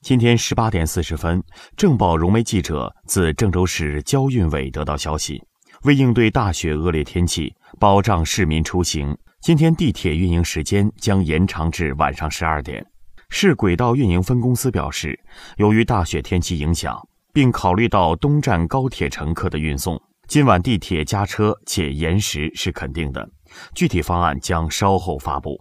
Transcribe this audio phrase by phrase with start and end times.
[0.00, 1.42] 今天十八点四十分，
[1.76, 5.42] 正报融媒记者自郑州市交运委得到消息，
[5.82, 12.86] 为应对大雪恶劣天气，保障市民出行，今天地铁运营时间将延长至晚上十二点。
[13.28, 15.18] 市轨道运营分公司表示，
[15.56, 16.96] 由于大雪天气影响，
[17.32, 23.28] 并考虑到东站高铁乘客的运送，今晚地铁加车且延时是肯定的，
[23.74, 25.60] 具体方案将稍后发布。